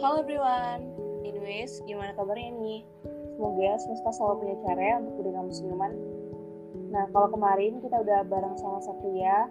[0.00, 0.96] Halo everyone,
[1.28, 2.88] anyways, gimana kabarnya nih?
[3.36, 5.92] Semoga semesta selalu punya cara ya untuk beri kamu senyuman.
[6.88, 9.44] Nah, kalau kemarin kita udah bareng sama Satria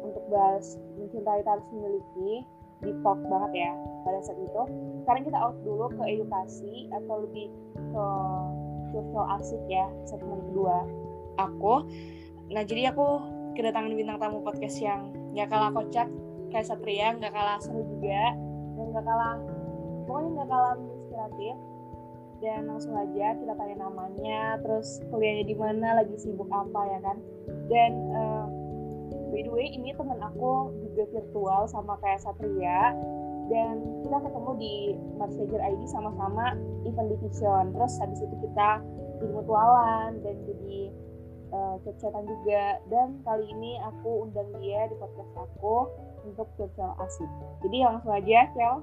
[0.00, 2.40] untuk bahas mencintai harus memiliki,
[2.80, 3.70] deep talk banget ya
[4.08, 4.62] pada saat itu.
[5.04, 8.06] Sekarang kita out dulu ke edukasi atau lebih ke
[8.96, 10.88] social asik ya, segmen kedua.
[11.36, 11.84] Aku,
[12.48, 13.20] nah jadi aku
[13.60, 16.08] kedatangan bintang tamu podcast yang gak kalah kocak
[16.48, 18.32] kayak Satria, gak kalah seru juga,
[18.80, 19.36] dan gak kalah
[20.06, 21.54] pokoknya nggak kalah inspiratif.
[22.42, 27.16] Dan langsung aja kita tanya namanya terus kuliahnya di mana lagi sibuk apa ya kan?
[27.70, 28.46] Dan uh,
[29.30, 32.94] by the way ini teman aku juga virtual sama kayak Satria.
[33.50, 34.74] Dan kita ketemu di
[35.18, 36.56] Marseger ID sama-sama
[36.88, 38.80] event division terus habis itu kita
[39.22, 40.80] jadi mutualan dan jadi
[41.54, 41.76] uh,
[42.26, 42.64] juga.
[42.90, 45.90] Dan kali ini aku undang dia di podcast aku
[46.26, 47.30] untuk virtual asik
[47.62, 48.74] jadi langsung aja Kel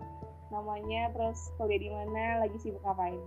[0.50, 3.22] namanya terus kuliah di mana lagi sibuk ngapain?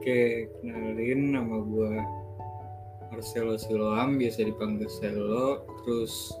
[0.00, 1.94] Oke kenalin nama gue
[3.12, 5.64] Marcelo Siloam biasa dipanggil Selo.
[5.84, 6.32] Terus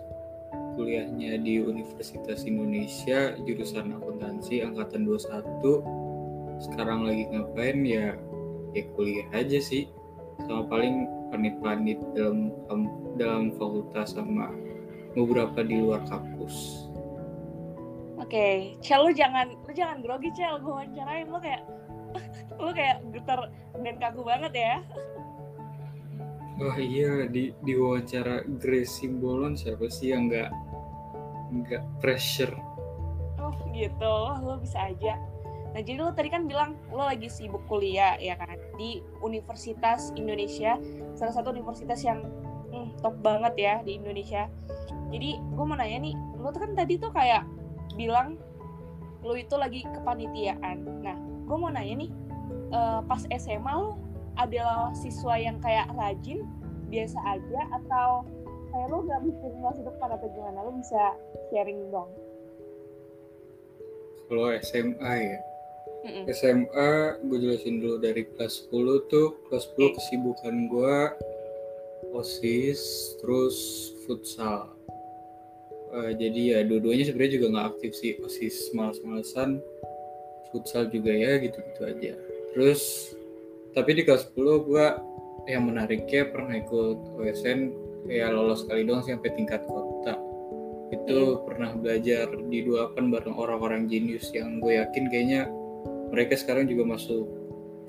[0.74, 7.78] kuliahnya di Universitas Indonesia jurusan akuntansi angkatan 21 sekarang lagi ngapain?
[7.84, 8.16] Ya
[8.72, 9.92] ya kuliah aja sih.
[10.44, 12.50] Sama paling panit-panit dalam
[13.14, 14.50] dalam fakultas sama
[15.14, 16.90] beberapa di luar kampus
[18.26, 18.76] okay.
[18.80, 21.62] Cel lu jangan lu jangan grogi Cel gue wawancarain lu kayak
[22.62, 24.76] lu kayak getar dan kaku banget ya
[26.54, 30.54] Wah iya di di wawancara Grace Simbolon siapa sih yang nggak
[31.50, 32.54] nggak pressure?
[33.42, 35.18] Oh gitu, lo bisa aja.
[35.74, 40.78] Nah jadi lo tadi kan bilang lo lagi sibuk kuliah ya kan di Universitas Indonesia,
[41.18, 42.22] salah satu universitas yang
[42.70, 44.46] hmm, top banget ya di Indonesia.
[45.10, 47.42] Jadi gue mau nanya nih, lo tuh kan tadi tuh kayak
[47.92, 48.40] bilang
[49.24, 50.84] lu itu lagi kepanitiaan.
[51.00, 51.16] Nah,
[51.48, 52.10] gue mau nanya nih,
[52.76, 53.96] uh, pas SMA lu
[54.36, 56.44] adalah siswa yang kayak rajin,
[56.92, 58.28] biasa aja, atau
[58.68, 60.58] kayak lu gak mikirin masa depan atau gimana?
[60.60, 61.16] Lu bisa
[61.48, 62.10] sharing dong.
[64.28, 65.38] Kalau SMA ya,
[66.04, 66.24] mm -mm.
[66.32, 66.92] SMA
[67.24, 70.96] gue jelasin dulu dari kelas 10 tuh, kelas 10 kesibukan gue
[72.12, 72.82] OSIS,
[73.20, 73.56] terus
[74.04, 74.73] futsal
[75.94, 78.18] uh, jadi ya dua-duanya sebenarnya juga nggak aktif sih.
[78.18, 79.62] Osis malas-malasan
[80.50, 82.12] futsal juga ya gitu-gitu aja.
[82.54, 83.14] Terus
[83.74, 84.86] tapi di kelas 10 gue
[85.50, 87.60] yang menariknya pernah ikut OSN
[88.06, 90.14] ya lolos kali doang sampai tingkat kota.
[90.94, 91.40] Itu hmm.
[91.48, 95.50] pernah belajar di 28 bareng orang-orang jenius yang gue yakin kayaknya
[96.14, 97.26] mereka sekarang juga masuk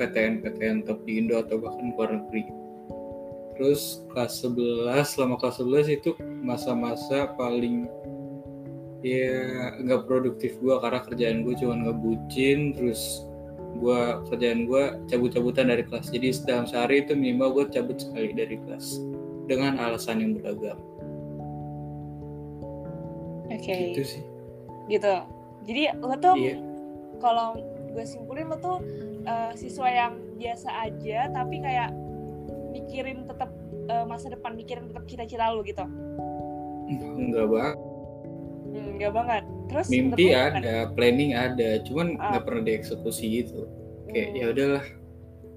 [0.01, 2.49] PTN-PTN top di Indo atau bahkan luar negeri.
[3.55, 6.11] Terus kelas 11 selama kelas 11 itu
[6.45, 7.89] masa-masa paling
[9.01, 13.25] ya nggak produktif gue karena kerjaan gue cuma ngebucin terus
[13.75, 14.01] gue
[14.31, 16.07] kerjaan gue cabut-cabutan dari kelas.
[16.13, 19.03] Jadi dalam sehari itu minimal gue cabut sekali dari kelas
[19.51, 20.79] dengan alasan yang beragam.
[23.51, 23.61] Oke.
[23.61, 23.81] Okay.
[23.93, 24.23] gitu sih.
[24.87, 25.15] Gitu.
[25.65, 26.57] Jadi lo tuh yeah.
[27.19, 27.59] kalau
[27.91, 28.77] gue simpulin lo tuh
[29.27, 31.91] uh, siswa yang biasa aja tapi kayak
[32.71, 33.49] mikirin tetap
[33.87, 35.83] uh, masa depan mikirin tetap cita-cita lu gitu
[36.89, 37.77] Enggak banget.
[38.75, 39.43] Enggak banget.
[39.65, 40.93] Terus mimpi ada, kan?
[40.93, 42.35] planning ada, cuman ah.
[42.35, 42.45] nggak ah.
[42.45, 43.65] pernah dieksekusi gitu.
[44.11, 44.37] Kayak hmm.
[44.37, 44.85] ya udahlah,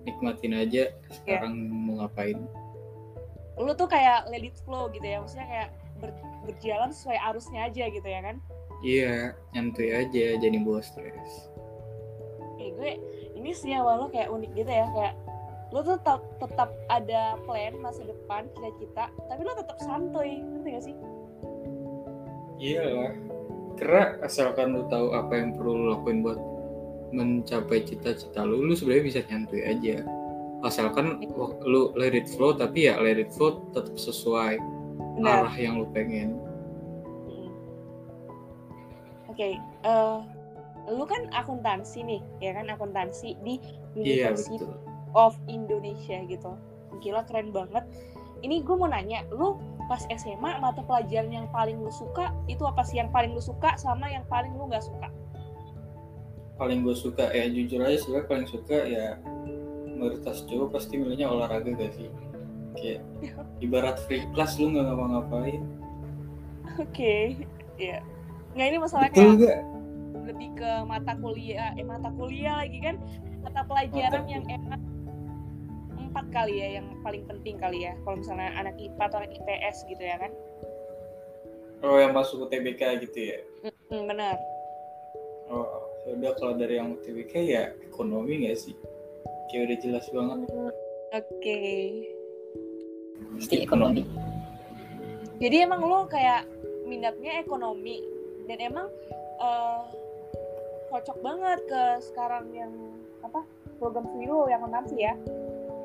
[0.08, 1.76] nikmatin aja sekarang yeah.
[1.84, 2.38] mau ngapain.
[3.58, 5.68] Lu tuh kayak let it flow gitu ya, maksudnya kayak
[6.00, 6.10] ber,
[6.46, 8.36] berjalan sesuai arusnya aja gitu ya kan?
[8.78, 11.50] Iya, nyantuy aja jadi bawa stres.
[12.62, 12.90] Eh gue
[13.34, 15.14] ini sih awal lo kayak unik gitu ya, kayak
[15.68, 20.84] lo tuh tetap, tetap ada plan masa depan cita-cita tapi lo tetap santuy ngerti gak
[20.88, 20.96] sih
[22.58, 23.14] iyalah.
[23.78, 26.38] Karena asalkan lu tahu apa yang perlu lu lakuin buat
[27.14, 30.04] mencapai cita-cita lu lu sebenarnya bisa nyantuy aja.
[30.66, 31.22] Asalkan
[31.62, 34.58] lu let it flow tapi ya let it flow tetap sesuai
[35.16, 35.46] Benar.
[35.46, 36.34] arah yang lu pengen.
[37.30, 37.50] Hmm.
[39.30, 39.54] oke okay,
[39.86, 40.20] uh,
[40.90, 42.66] eh, lu kan akuntansi nih ya kan?
[42.74, 43.62] Akuntansi di
[43.94, 44.74] iya, University iya,
[45.14, 46.52] of Indonesia gitu.
[46.98, 47.86] Gila keren banget.
[48.42, 49.58] Ini gue mau nanya lu
[49.88, 53.00] pas SMA mata pelajaran yang paling lu suka itu apa sih?
[53.00, 55.08] Yang paling lu suka sama yang paling lu nggak suka?
[56.60, 59.16] Paling gue suka ya jujur aja sih paling suka ya
[59.98, 62.12] mayoritas cowok pasti milihnya olahraga gak sih?
[62.76, 63.02] Kayak
[63.64, 65.62] ibarat free class lu nggak ngapa-ngapain.
[66.78, 67.24] Oke okay.
[67.80, 68.04] ya
[68.52, 69.62] nggak ini masalahnya kayak
[70.28, 73.00] lebih ke mata kuliah eh mata kuliah lagi kan?
[73.40, 74.80] Mata pelajaran mata yang enak
[76.18, 79.86] empat kali ya yang paling penting kali ya kalau misalnya anak IPA atau anak IPS
[79.86, 80.34] gitu ya kan?
[81.86, 83.38] Oh yang masuk UTBK gitu ya?
[83.94, 84.34] Mm, benar.
[85.46, 88.74] Oh udah kalau dari yang UTBK ya ekonomi nggak sih?
[89.46, 90.38] Kayak udah jelas banget.
[90.42, 91.22] Oke.
[91.38, 91.86] Okay.
[93.38, 94.02] pasti ekonomi.
[95.38, 96.50] jadi emang lo kayak
[96.86, 98.02] minatnya ekonomi
[98.50, 98.86] dan emang
[99.38, 99.86] uh,
[100.90, 102.74] cocok banget ke sekarang yang
[103.22, 103.46] apa
[103.78, 105.14] program studi lo yang sih ya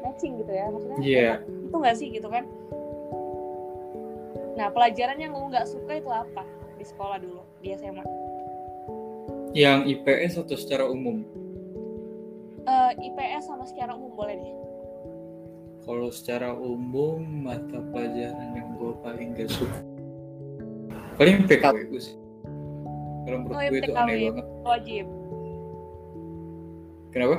[0.03, 1.35] matching gitu ya maksudnya yeah.
[1.47, 2.07] itu nggak sih?
[2.11, 2.43] Gitu kan.
[4.59, 6.43] Nah pelajaran yang lo nggak suka itu apa
[6.77, 8.03] di sekolah dulu di SMA
[9.53, 11.21] yang IPS atau secara umum?
[12.65, 14.53] Uh, eh, IPS sama secara umum boleh deh.
[15.83, 19.79] Kalau secara umum mata pelajaran yang gue paling gak suka.
[21.19, 22.15] Paling PKW sih.
[23.27, 24.45] Kalau menurut oh, gue itu aneh banget.
[24.63, 25.05] Wajib.
[27.13, 27.37] Kenapa?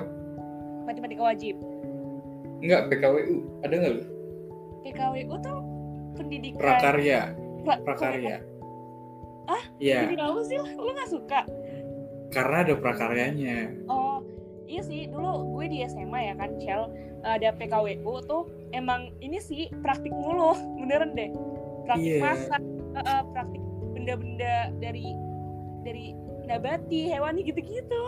[0.86, 1.56] Matematika wajib
[2.64, 4.04] enggak PKWU ada nggak lu?
[4.84, 5.58] PKWU tuh
[6.16, 6.60] pendidikan.
[6.60, 7.20] Prakarya.
[7.64, 8.38] Pra prakarya.
[9.44, 10.08] ah iya.
[10.08, 10.88] Jadi apa sih lu?
[10.88, 11.40] Nggak suka?
[12.32, 13.58] Karena ada prakaryanya.
[13.92, 14.24] Oh
[14.64, 15.04] iya sih.
[15.12, 16.88] Dulu gue di SMA ya kan Cel
[17.24, 20.56] ada PKWU tuh emang ini sih praktik mulu.
[20.80, 21.30] Beneran deh.
[21.84, 22.24] Praktik yeah.
[22.24, 22.62] masak.
[22.94, 23.62] Uh, praktik
[23.92, 25.12] benda-benda dari
[25.84, 26.14] dari
[26.48, 28.04] nabati hewani gitu-gitu.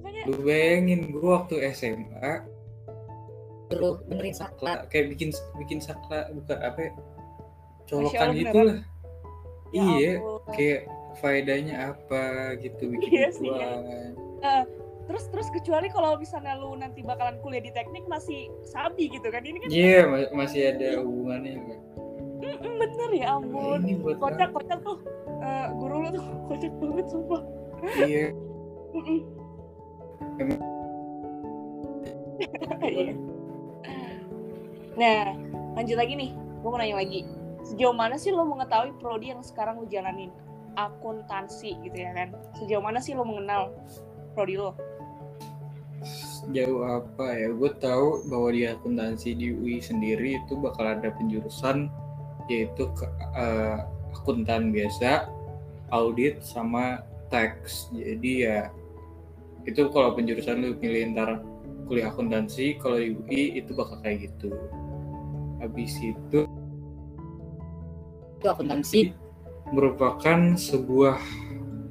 [0.00, 2.46] Makanya lu bayangin gue waktu SMA
[3.68, 5.30] dulu benerin sakla kayak bikin
[5.60, 6.92] bikin sakla bukan apa ya
[7.88, 8.78] colokan gitu lah.
[9.68, 10.40] Ya iya ampun.
[10.56, 10.80] kayak
[11.20, 13.68] faedahnya apa gitu bikin iya sih, ya.
[14.40, 14.64] uh,
[15.04, 19.44] terus terus kecuali kalau misalnya lu nanti bakalan kuliah di teknik masih sabi gitu kan
[19.44, 21.80] ini kan iya yeah, masih ada hubungannya kan
[22.38, 23.82] mm bener ya ampun.
[24.14, 25.02] Kocak kocak tuh.
[25.42, 27.42] Uh, guru lu tuh kocak banget sumpah.
[27.98, 28.26] Iya.
[32.78, 33.12] Iya
[34.98, 35.30] Nah,
[35.78, 36.30] lanjut lagi nih.
[36.34, 37.22] Gue mau nanya lagi.
[37.62, 40.34] Sejauh mana sih lo mengetahui prodi yang sekarang lo jalanin?
[40.74, 42.34] Akuntansi gitu ya kan.
[42.58, 43.70] Sejauh mana sih lo mengenal
[44.34, 44.74] prodi lo?
[46.50, 47.54] Jauh apa ya?
[47.54, 51.86] Gue tahu bahwa di akuntansi di UI sendiri itu bakal ada penjurusan
[52.50, 53.06] yaitu ke,
[53.38, 53.86] uh,
[54.18, 55.30] akuntan biasa,
[55.94, 57.86] audit sama tax.
[57.94, 58.66] Jadi ya
[59.62, 61.44] itu kalau penjurusan lu pilih ntar
[61.86, 64.56] kuliah akuntansi, kalau di UI itu bakal kayak gitu
[65.58, 66.46] habis itu
[68.38, 69.00] itu akuntansi
[69.74, 71.18] merupakan sebuah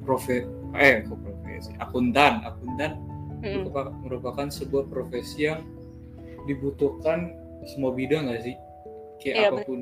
[0.02, 2.92] profesi eh kok profesi akuntan akuntan
[3.44, 3.68] hmm.
[4.04, 5.64] merupakan, sebuah profesi yang
[6.48, 7.36] dibutuhkan
[7.68, 8.56] semua bidang gak sih
[9.20, 9.80] kayak iya, apa pun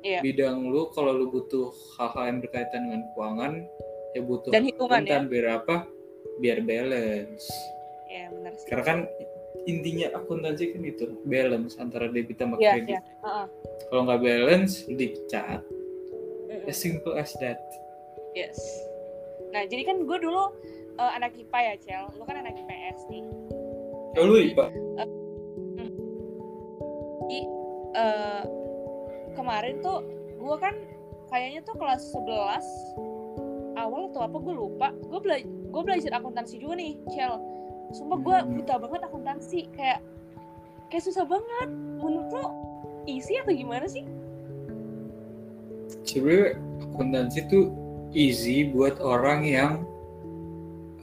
[0.00, 0.20] iya.
[0.24, 3.52] bidang lu kalau lu butuh hal-hal yang berkaitan dengan keuangan
[4.16, 5.76] ya butuh dan hitungan ya biar apa
[6.40, 7.46] biar balance
[8.08, 8.66] ya benar sih.
[8.70, 8.98] karena kan
[9.68, 12.96] intinya akuntansi kan itu balance antara debit sama yeah, kredit.
[12.96, 13.04] Yeah.
[13.20, 13.46] Uh -uh.
[13.92, 15.60] Kalau nggak balance dicat.
[16.48, 16.70] Mm -mm.
[16.72, 17.60] As simple as that.
[18.32, 18.56] Yes.
[19.52, 20.56] Nah jadi kan gue dulu
[20.96, 23.24] uh, anak IPA ya Cel, lu kan anak IPS nih.
[24.16, 24.66] Ya lu IPA.
[24.72, 25.10] Uh.
[27.28, 27.40] Jadi
[27.92, 28.42] uh,
[29.36, 30.00] kemarin tuh
[30.40, 30.74] gue kan
[31.28, 34.88] kayaknya tuh kelas 11 awal atau apa gue lupa.
[35.12, 37.36] Gue bela gue belajar akuntansi juga nih Cel
[37.92, 40.00] sumpah gue buta banget akuntansi kayak
[40.92, 41.68] kayak susah banget.
[41.98, 42.44] Menurut lo
[43.08, 44.04] easy atau gimana sih?
[46.04, 47.72] Sebenarnya akuntansi tuh
[48.12, 49.72] easy buat orang yang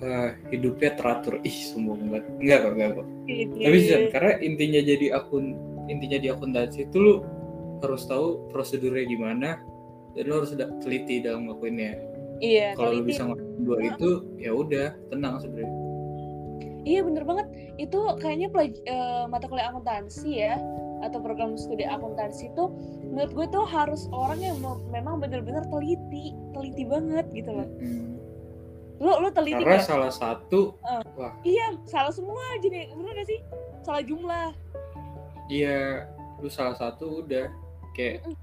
[0.02, 1.42] uh, hidupnya teratur.
[1.42, 2.24] Ih sombong banget.
[2.42, 5.58] Enggak kok enggak kok tapi sih karena intinya jadi akun
[5.89, 7.13] intinya di akuntansi itu lo
[7.82, 9.50] harus tahu prosedurnya gimana
[10.13, 11.98] dan lo harus teliti dalam ngelakuinnya
[12.42, 15.74] iya kalau lo bisa ngelakuin dua itu ya udah tenang sebenarnya
[16.86, 17.48] Iya bener banget.
[17.82, 20.56] Itu kayaknya uh, mata kuliah akuntansi ya
[21.04, 22.65] atau program studi akuntansi itu
[23.12, 24.58] menurut gue tuh harus orang yang
[24.94, 27.68] memang bener-bener teliti, teliti banget gitu loh.
[27.82, 28.15] Hmm.
[29.01, 29.89] Lu lu teliti Karena gak?
[29.89, 31.34] salah satu uh, wah.
[31.42, 33.39] Iya, salah semua jadi bener gak sih?
[33.82, 34.50] Salah jumlah.
[35.50, 36.06] Iya,
[36.39, 37.50] lu salah satu udah
[37.98, 38.38] kayak mm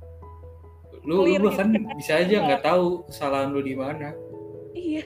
[1.03, 1.99] lu, lu bahkan gitu.
[1.99, 4.15] bisa aja nggak tahu kesalahan lu di mana.
[4.71, 5.03] Iya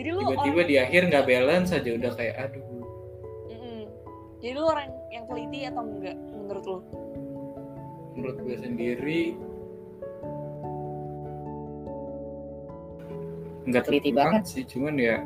[0.00, 2.64] jadi lu tiba-tiba di akhir nggak balance aja udah kayak aduh
[3.52, 3.84] Mm-mm.
[4.40, 6.78] jadi lu orang yang teliti atau enggak menurut lu
[8.16, 9.22] menurut gue sendiri
[13.68, 15.20] nggak teliti banget sih cuman ya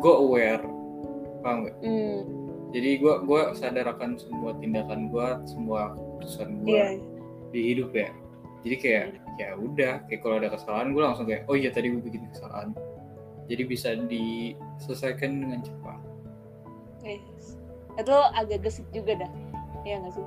[0.00, 0.64] gue aware
[1.44, 1.76] paham gak?
[1.84, 2.20] Mm.
[2.72, 6.96] jadi gue gue sadar akan semua tindakan gue semua keputusan gue yeah.
[7.52, 8.08] di hidup ya
[8.64, 9.04] jadi kayak
[9.36, 12.72] ya udah kayak kalau ada kesalahan gue langsung kayak oh iya tadi gue bikin kesalahan
[13.48, 16.00] jadi bisa diselesaikan dengan cepat.
[17.04, 17.60] Yes.
[18.00, 19.32] Itu agak gesit juga dah,
[19.84, 20.26] ya nggak sih?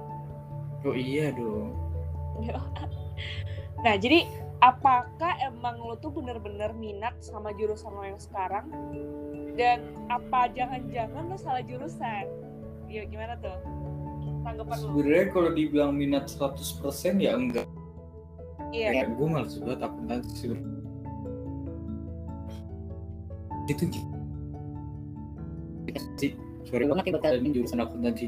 [0.85, 1.73] Oh iya dong.
[3.85, 4.29] nah jadi
[4.61, 8.69] apakah emang lo tuh bener-bener minat sama jurusan lo yang sekarang?
[9.57, 12.25] Dan apa jangan-jangan lo salah jurusan?
[12.87, 13.57] Ya gimana tuh?
[14.45, 14.85] Tanggapan lo?
[14.93, 17.67] Sebenarnya kalau dibilang minat 100% ya enggak.
[18.69, 19.03] Iya.
[19.03, 20.45] Ya, gue males banget akuntansi
[23.67, 23.83] itu
[26.17, 26.31] sih
[26.67, 28.23] sorry banget ya bakal jurusan akuntansi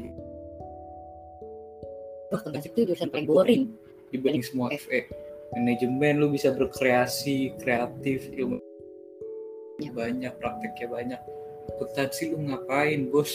[2.30, 3.62] wah akuntansi itu jurusan paling boring.
[4.10, 5.06] Dibanding semua FE
[5.54, 8.58] manajemen lu bisa berkreasi kreatif ilmu.
[9.82, 9.90] Ya.
[9.90, 11.20] banyak prakteknya banyak.
[11.74, 13.30] Akuntansi lu ngapain bos?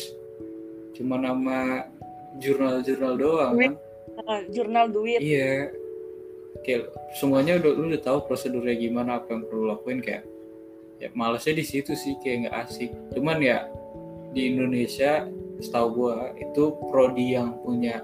[0.95, 1.87] Cuma nama
[2.39, 3.71] jurnal-jurnal doang Duit.
[3.71, 3.73] kan?
[4.15, 5.19] Eh, jurnal duit.
[5.19, 5.71] Iya.
[6.63, 10.23] Kayak semuanya udah lu udah tahu prosedurnya gimana apa yang perlu lakuin kayak
[10.99, 12.91] ya malesnya di situ sih kayak nggak asik.
[13.13, 13.67] Cuman ya
[14.31, 15.27] di Indonesia
[15.59, 18.03] setahu gua itu prodi yang punya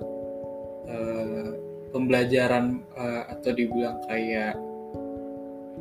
[0.87, 1.51] eh,
[1.91, 4.55] pembelajaran eh, atau dibilang kayak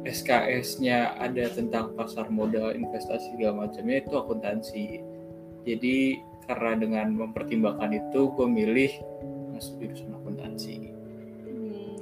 [0.01, 4.87] SKS-nya ada tentang pasar modal investasi segala macamnya itu akuntansi.
[5.69, 5.97] Jadi
[6.49, 8.93] karena dengan mempertimbangkan itu gue milih
[9.53, 10.89] masuk jurusan akuntansi.
[11.45, 12.01] Hmm.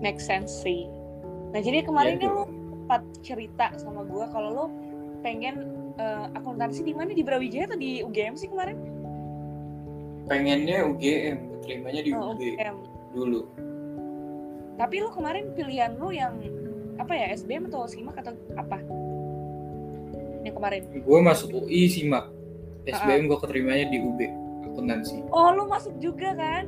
[0.00, 0.88] make sense sih.
[1.52, 2.57] Nah jadi kemarin Ya, kan
[2.88, 4.66] sempat cerita sama gue kalau lo
[5.20, 5.60] pengen
[6.00, 8.80] eh, akuntansi di mana di Brawijaya atau di UGM sih kemarin
[10.24, 12.76] pengennya UGM keterimanya di Oh, UB UGM.
[13.12, 13.44] dulu
[14.80, 16.40] Tapi lu kemarin pilihan lu yang
[16.96, 18.78] apa ya SBM atau SIMAK atau apa?
[20.40, 20.82] Yang kemarin.
[20.88, 22.32] gue masuk UI sih mak
[22.88, 24.20] SBM gue keterimanya di UB
[24.64, 26.64] akuntansi Oh lu masuk juga kan?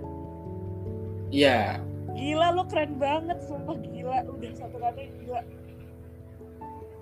[1.33, 1.81] iya
[2.13, 4.21] Gila lu keren banget sumpah gila.
[4.29, 5.41] Udah satu kali gila.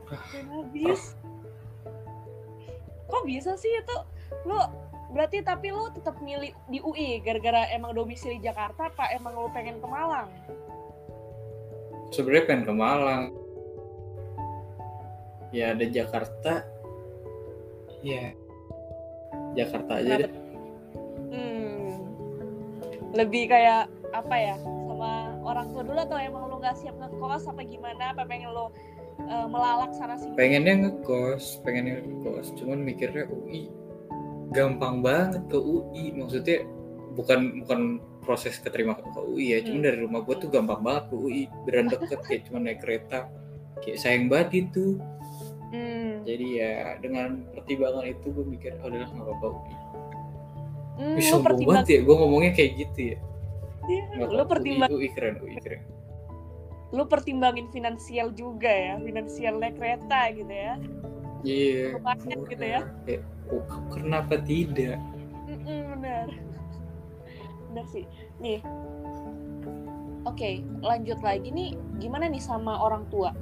[0.09, 1.15] Keren habis.
[3.09, 3.97] Kok bisa sih itu?
[4.45, 4.57] Lu
[5.13, 9.81] berarti tapi lu tetap milih di UI gara-gara emang domisili Jakarta apa emang lu pengen
[9.81, 10.29] ke Malang?
[12.13, 13.23] sebenarnya pengen ke Malang
[15.53, 16.65] ya ada Jakarta
[18.05, 18.33] ya
[19.57, 20.23] Jakarta aja Kenapa?
[20.25, 20.47] deh
[21.29, 22.09] Hmm.
[23.13, 24.57] Lebih kayak apa ya?
[24.57, 28.17] Sama orang tua dulu atau emang lu nggak siap ngekos apa gimana?
[28.17, 28.73] Apa pengen lu
[29.19, 30.35] eh, melalak sana sini?
[30.35, 32.55] pengennya ngekos pengennya ngekos.
[32.55, 33.69] Cuman mikirnya UI
[34.51, 36.65] gampang banget ke UI maksudnya
[37.13, 37.81] bukan bukan
[38.23, 39.59] proses keterima ke UI ya.
[39.65, 39.87] Cuman Hmm.
[39.89, 43.27] dari rumah gue tuh gampang banget ke UI beran deket kayak cuma naik kereta.
[43.81, 44.99] Kayak sayang banget gitu.
[45.69, 46.25] Hmm.
[46.25, 49.75] jadi ya dengan pertimbangan itu gue mikir oh udah nggak apa-apa UI
[50.97, 53.19] Hmm, Wih, lu sombong pertimbang banget ya gue ngomongnya kayak gitu ya.
[53.85, 55.81] Iya, lu apa-apa, pertimbang UI, UI keren UI keren
[56.89, 60.75] lu pertimbangin finansial juga ya, finansialnya kereta gitu ya.
[61.45, 62.51] iya Lumayan murah.
[62.51, 62.81] gitu ya.
[63.05, 64.97] Kayak, oh, kenapa tidak
[65.49, 66.29] Mm-mm, benar.
[67.73, 68.05] Benar sih.
[68.41, 68.61] Nih.
[70.29, 71.73] Oke, lanjut lagi nih.
[72.01, 73.33] Gimana nih sama orang tua?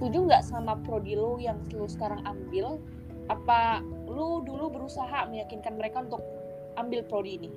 [0.00, 2.80] Setuju nggak sama prodi lu yang lu sekarang ambil?
[3.28, 6.24] Apa lu dulu berusaha meyakinkan mereka untuk
[6.80, 7.50] ambil prodi ini?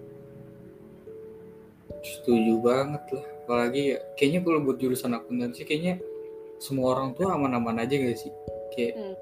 [2.05, 6.01] setuju banget lah apalagi ya kayaknya kalau buat jurusan akuntansi kayaknya
[6.57, 8.33] semua orang tua aman-aman aja gak sih
[8.73, 9.15] kayak Hmm.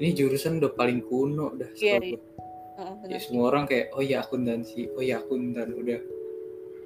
[0.00, 2.16] ini jurusan udah paling kuno dah Iya, iya.
[2.16, 2.20] gue.
[2.78, 6.00] Heeh, Ya, semua orang kayak oh ya akuntansi oh ya akuntan udah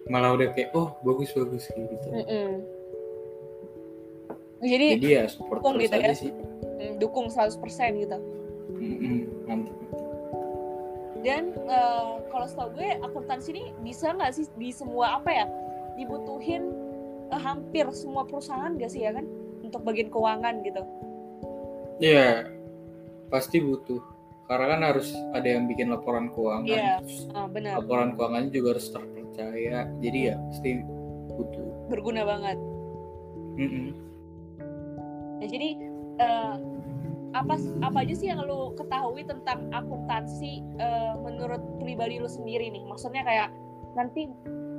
[0.08, 2.50] malah udah kayak oh bagus bagus kayak gitu Mm-mm.
[4.58, 6.14] Jadi jadi ya support dukung terus gitu aja ya?
[6.14, 7.62] sih mm, dukung 100%
[8.00, 8.18] gitu.
[8.72, 9.76] Mm-mm, mantap
[11.22, 15.46] Dan eh, kalau setahu gue akuntansi ini bisa nggak sih di semua apa ya
[15.94, 16.62] dibutuhin
[17.30, 19.25] eh, hampir semua perusahaan gak sih ya kan
[19.62, 20.82] untuk bagian keuangan gitu.
[21.99, 22.50] ya
[23.30, 24.02] pasti butuh
[24.44, 26.99] karena kan harus ada yang bikin laporan keuangan Iya.
[27.00, 30.70] terus Ah, benar laporan keuangannya juga harus terpercaya jadi ya pasti
[31.32, 32.58] butuh berguna banget.
[33.56, 33.87] Mm-mm.
[35.38, 35.68] Nah jadi
[36.18, 36.54] eh,
[37.32, 42.82] apa apa aja sih yang lu ketahui tentang akuntansi eh, menurut pribadi lu sendiri nih?
[42.84, 43.49] Maksudnya kayak
[43.94, 44.28] nanti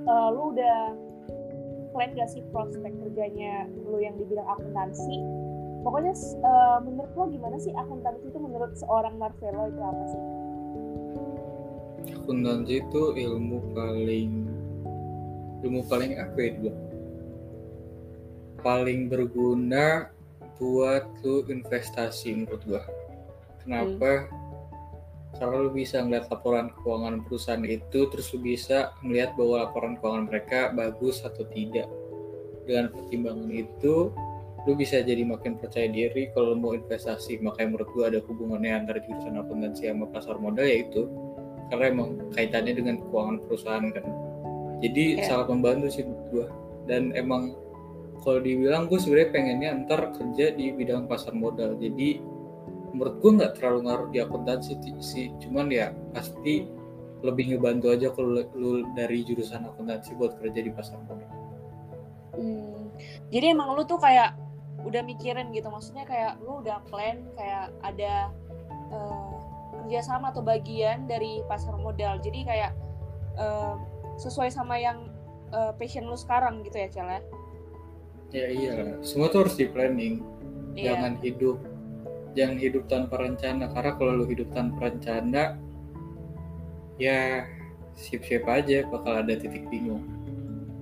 [0.04, 0.78] eh, lu udah
[1.94, 5.18] plan gak sih prospek kerjanya lu yang dibilang akuntansi?
[5.84, 10.24] Pokoknya eh, menurut lo gimana sih akuntansi itu menurut seorang Marcelo itu apa sih?
[12.24, 14.32] akuntansi itu ilmu paling
[15.64, 16.82] ilmu paling apa ya dibilang?
[18.64, 20.08] paling berguna
[20.56, 22.84] buat lu investasi menurut gua
[23.64, 24.32] kenapa
[25.38, 30.26] karena lu bisa ngeliat laporan keuangan perusahaan itu terus lu bisa melihat bahwa laporan keuangan
[30.30, 31.90] mereka bagus atau tidak.
[32.64, 34.14] Dengan pertimbangan itu
[34.64, 37.42] lu bisa jadi makin percaya diri kalau lu mau investasi.
[37.42, 41.10] Makanya menurut gua ada hubungannya antara jurusan akuntansi sama pasar modal yaitu
[41.74, 44.06] karena emang kaitannya dengan keuangan perusahaan kan.
[44.84, 45.26] Jadi Iya.
[45.28, 46.48] sangat membantu sih gua.
[46.86, 47.56] Dan emang
[48.24, 51.76] kalau dibilang gue sebenarnya pengennya ntar kerja di bidang pasar modal.
[51.76, 52.24] Jadi
[52.94, 56.70] menurut gue nggak terlalu ngaruh di akuntansi sih cuman ya pasti
[57.26, 61.44] lebih ngebantu aja kalau lu dari jurusan akuntansi buat kerja di pasar modal
[62.34, 62.90] Hmm,
[63.30, 64.34] jadi emang lu tuh kayak
[64.84, 68.34] udah mikirin gitu, maksudnya kayak lu udah plan kayak ada
[68.90, 69.38] uh,
[69.78, 72.18] kerjasama atau bagian dari pasar modal.
[72.20, 72.74] Jadi kayak
[73.38, 73.78] uh,
[74.18, 75.14] sesuai sama yang
[75.54, 77.22] uh, passion lu sekarang gitu ya, Cel ya?
[78.34, 78.74] Ya iya,
[79.06, 80.26] semua tuh harus di planning.
[80.74, 80.98] Iya.
[80.98, 81.62] Jangan hidup
[82.34, 85.58] jangan hidup tanpa rencana karena kalau lu hidup tanpa rencana
[86.98, 87.46] ya
[87.94, 90.02] siap-siap aja bakal ada titik bingung.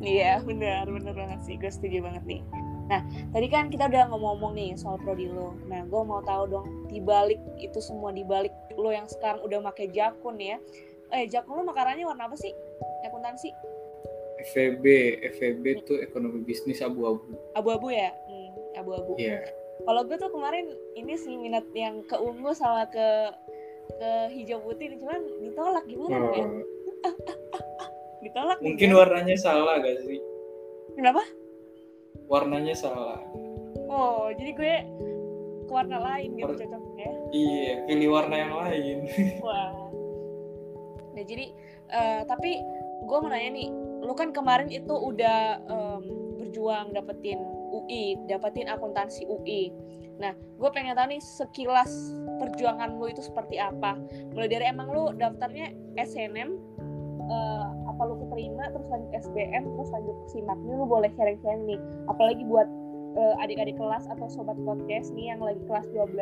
[0.01, 2.41] Iya benar benar banget sih gue setuju banget nih.
[2.89, 5.53] Nah tadi kan kita udah ngomong-ngomong nih soal prodi lo.
[5.69, 10.39] Nah gue mau tahu dong dibalik itu semua dibalik lo yang sekarang udah make jakun
[10.41, 10.57] ya.
[11.11, 12.51] Eh jakun lo makarannya warna apa sih?
[13.05, 13.51] Akuntansi?
[14.41, 14.85] FEB,
[15.37, 15.83] FEB hmm.
[15.85, 17.37] tuh ekonomi bisnis abu-abu.
[17.53, 18.09] Abu-abu ya?
[18.25, 19.13] Hmm, abu-abu.
[19.21, 19.45] Iya.
[19.45, 19.60] Yeah.
[19.81, 23.07] Kalau gue tuh kemarin ini sih minat yang ke ungu sama ke
[23.97, 26.33] ke hijau putih, cuman ditolak gimana oh.
[26.33, 26.47] ya?
[28.21, 28.99] ditolak mungkin juga.
[29.03, 30.21] warnanya salah gak sih
[30.93, 31.23] kenapa
[32.29, 33.19] warnanya salah
[33.89, 34.75] oh jadi gue
[35.65, 38.97] ke warna lain gitu War cocoknya iya pilih warna yang lain
[39.45, 39.73] wah
[41.11, 41.45] nah jadi
[41.91, 42.61] uh, tapi
[43.01, 43.69] gue mau nanya nih
[44.05, 46.01] lu kan kemarin itu udah um,
[46.37, 49.71] berjuang dapetin UI dapetin akuntansi UI
[50.19, 54.01] nah gue pengen tahu nih sekilas perjuangan lu itu seperti apa?
[54.33, 55.69] Mulai dari emang lu daftarnya
[56.01, 56.57] SNM
[57.29, 60.57] uh, apa lu keterima terus lanjut SBM terus lanjut simak.
[60.65, 61.79] Nih lu boleh sharing-sharing nih.
[62.09, 62.65] Apalagi buat
[63.13, 66.17] uh, adik-adik kelas atau sobat podcast nih yang lagi kelas 12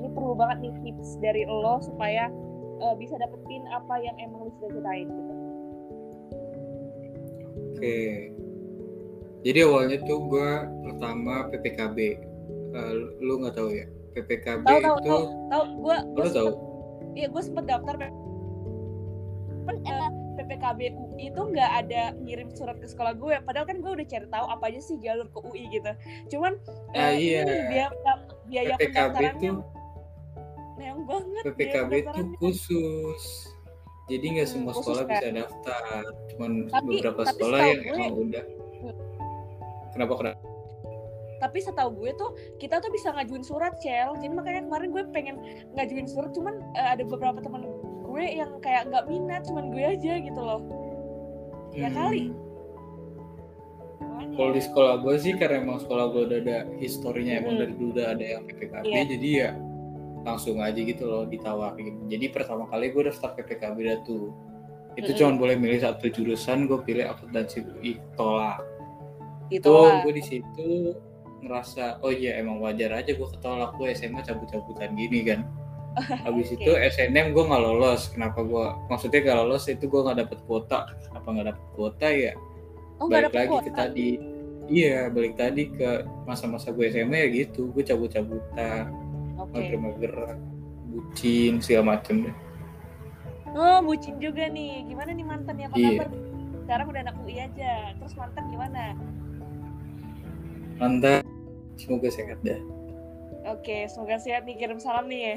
[0.00, 2.32] ini perlu banget nih tips dari lo supaya
[2.80, 5.32] uh, bisa dapetin apa yang emang lu sudah ceritain gitu.
[7.72, 7.96] Oke
[9.42, 10.50] jadi awalnya tuh gue
[10.86, 11.98] pertama PPKB
[12.74, 13.86] uh, lu nggak tahu ya?
[14.12, 15.64] PPKB tahu, itu tahu tahu.
[15.82, 16.50] Gue gue tahu?
[17.12, 18.12] iya gue sempet daftar kan
[19.68, 23.36] uh, PPKB UI itu nggak ada ngirim surat ke sekolah gue.
[23.44, 25.92] Padahal kan gue udah cari tahu apa aja sih jalur ke UI gitu.
[26.36, 26.58] Cuman
[26.96, 27.44] ah, uh, iya.
[27.68, 27.88] biaya
[28.48, 29.50] biaya PPKB itu
[30.82, 33.24] yang banget PPKB itu khusus.
[34.10, 35.12] Jadi nggak hmm, semua sekolah kan?
[35.14, 36.02] bisa daftar.
[36.34, 38.61] Cuman tapi, beberapa tapi sekolah yang gue, emang udah hmm.
[39.92, 40.42] Kenapa kenapa
[41.42, 42.30] tapi setahu gue tuh
[42.62, 45.36] kita tuh bisa ngajuin surat cel jadi makanya kemarin gue pengen
[45.74, 47.66] ngajuin surat cuman uh, ada beberapa teman
[48.06, 50.62] gue yang kayak nggak minat cuman gue aja gitu loh
[51.74, 51.98] ya hmm.
[51.98, 52.24] kali
[54.32, 57.62] kalau di sekolah gue sih karena emang sekolah gue udah ada historinya emang hmm.
[57.66, 59.04] dari dulu udah ada yang PPKB yeah.
[59.10, 59.50] jadi ya
[60.22, 64.30] langsung aja gitu loh ditawarin jadi pertama kali gue daftar PPKB dah tuh
[64.92, 65.18] itu mm -hmm.
[65.18, 68.60] cuma boleh milih satu jurusan gue pilih akuntansi UI tolak
[69.60, 69.72] itu
[70.06, 70.70] gue di situ
[71.42, 75.40] ngerasa oh iya emang wajar aja gue ketolak gue SMA cabut-cabutan gini kan.
[76.24, 76.64] Habis okay.
[76.64, 78.08] itu SNM gue nggak lolos.
[78.14, 80.88] Kenapa gue maksudnya gak lolos itu gue nggak dapet kuota.
[81.12, 82.32] Apa nggak dapet kuota ya
[83.02, 83.66] oh, balik lagi kuota.
[83.66, 84.10] ke tadi.
[84.70, 87.74] Iya balik tadi ke masa-masa gue SMA ya gitu.
[87.74, 88.94] Gue cabut-cabutan
[89.36, 89.74] okay.
[89.74, 90.14] mager-mager
[90.92, 92.36] bucin segala macem deh.
[93.52, 94.86] Oh bucin juga nih.
[94.86, 95.90] Gimana nih mantan ya apa yeah.
[95.98, 96.08] kabar?
[96.62, 97.74] Sekarang udah anak UI aja.
[97.98, 98.94] Terus mantan gimana
[100.82, 101.22] mantan
[101.78, 102.58] semoga sehat dah
[103.42, 104.54] Oke, semoga sehat nih.
[104.54, 105.36] Kirim salam nih ya.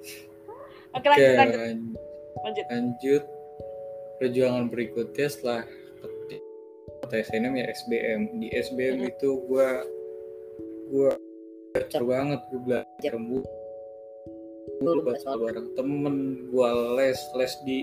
[0.96, 1.60] Oke, lanjut, lanjut.
[2.40, 2.64] Lanjut.
[2.72, 3.24] Lanjut.
[4.16, 5.62] Perjuangan berikutnya setelah
[7.12, 8.40] SNM ya SBM.
[8.40, 9.10] Di SBM hmm.
[9.12, 9.68] itu gue
[10.92, 11.10] gue
[11.72, 13.40] belajar banget gue belajar bu
[14.82, 16.16] gue belajar bareng temen
[16.52, 17.78] gue les les di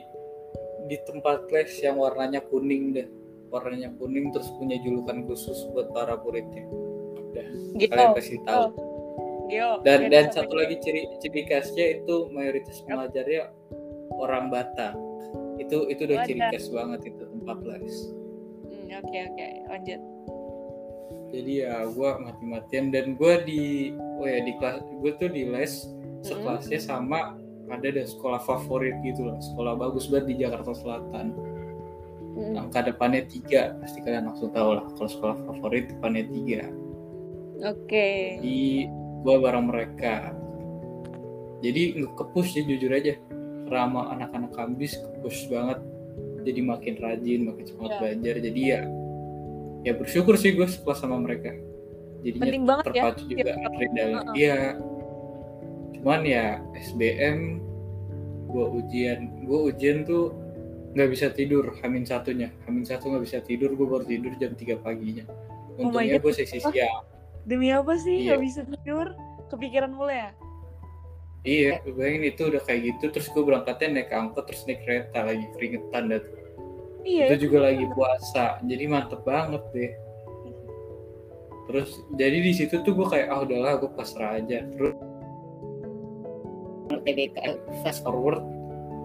[0.85, 3.09] di tempat les yang warnanya kuning deh
[3.49, 6.65] warnanya kuning terus punya julukan khusus buat para muridnya
[7.33, 7.45] udah
[7.77, 7.91] gitu.
[7.93, 8.89] kalian pasti tahu oh
[9.49, 13.49] Yo, dan dan satu lagi ciri ciri khasnya itu mayoritas pelajarnya
[14.13, 14.93] orang Batak.
[15.57, 17.97] Itu itu udah ciri khas banget itu tempat les.
[18.61, 19.51] Hmm, oke okay, oke okay.
[19.65, 20.01] lanjut.
[21.33, 23.63] Jadi ya gue mati-matian dan gue di
[24.21, 25.89] oh ya di kelas gue tuh di les
[26.21, 26.93] sekelasnya mm -hmm.
[26.93, 27.19] sama
[27.69, 31.33] ada ada sekolah favorit gitu lah sekolah bagus banget di Jakarta Selatan.
[32.39, 32.55] Mm.
[32.55, 36.71] Angka depannya tiga pasti kalian langsung tahu lah kalau sekolah favorit depannya tiga.
[37.59, 37.83] Oke.
[37.83, 38.19] Okay.
[38.39, 38.87] Di
[39.19, 40.31] gue bareng mereka
[41.59, 43.19] jadi kepush sih jujur aja
[43.67, 45.79] ramah anak-anak kampus kepush banget
[46.47, 47.99] jadi makin rajin makin semangat yeah.
[47.99, 48.81] belajar jadi ya
[49.83, 51.51] ya bersyukur sih gue sekelas sama mereka
[52.23, 52.91] jadinya Penting banget ya.
[52.91, 53.29] terpacu ya.
[53.31, 54.59] juga adrenalin uh iya
[55.99, 57.59] cuman ya SBM
[58.47, 60.31] gue ujian gue ujian tuh
[60.89, 64.79] nggak bisa tidur hamin satunya hamin satu nggak bisa tidur gue baru tidur jam 3
[64.79, 65.25] paginya
[65.77, 66.23] Oh untungnya God.
[66.27, 67.05] gue seksi siang
[67.45, 68.35] Demi apa sih Iya.
[68.35, 69.07] nggak bisa tidur?
[69.49, 70.29] Kepikiran mulu ya?
[71.41, 75.23] iya gue bayangin itu udah kayak gitu terus gue berangkatnya naik angkot terus naik kereta
[75.23, 76.23] lagi keringetan dan
[76.99, 77.25] Iya.
[77.31, 79.91] itu juga lagi puasa jadi mantep banget deh
[81.65, 84.93] terus jadi di situ tuh gue kayak ah udahlah gue pasrah aja terus
[86.91, 88.43] UTBK eh, fast forward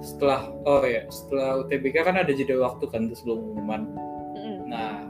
[0.05, 3.83] setelah oh ya setelah UTBK kan ada jeda waktu kan sebelum pengumuman.
[4.37, 4.59] Mm-mm.
[4.69, 5.09] nah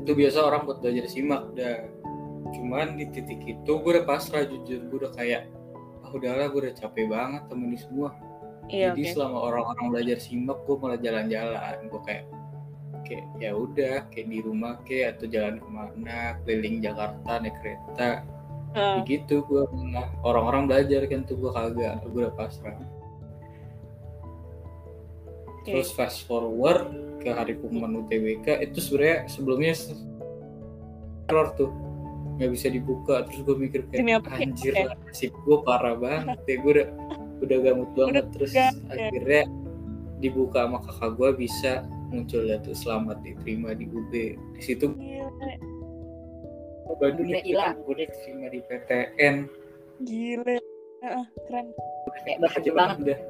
[0.00, 1.84] itu biasa orang buat belajar simak dah
[2.50, 4.80] cuman di titik itu gue udah pasrah jujur.
[4.88, 5.46] Gue udah kayak
[6.00, 8.10] ah udahlah gue udah capek banget temen ini semua.
[8.70, 9.12] Iya jadi oke.
[9.14, 11.76] selama orang-orang belajar simak gue malah jalan-jalan.
[11.86, 12.24] Gue kayak
[13.06, 18.24] kayak ya udah kayak di rumah kayak atau jalan ke mana keliling Jakarta naik kereta.
[18.70, 19.02] Heeh.
[19.02, 19.66] gitu gue
[20.22, 22.78] orang-orang belajar kan tuh gue kagak gue udah pasrah
[25.60, 25.76] Oke.
[25.76, 26.88] terus fast forward
[27.20, 29.92] ke hari pengumuman UTBK itu sebenarnya sebelumnya se-
[31.28, 31.68] error tuh
[32.40, 34.48] nggak bisa dibuka terus gue mikir kayak apa ya?
[34.48, 36.88] anjir lah nasib gue parah banget ya gue udah
[37.44, 39.12] udah gamut banget terus gak, ya.
[39.12, 39.42] akhirnya
[40.24, 41.72] dibuka sama kakak gue bisa
[42.08, 44.12] muncul ya tuh selamat diterima di UB
[44.56, 44.96] di situ
[46.90, 47.68] Gila, gila.
[47.76, 49.36] gue diterima di PTN
[50.04, 50.56] gile.
[51.48, 51.66] Keren.
[52.24, 53.20] kayak banget dah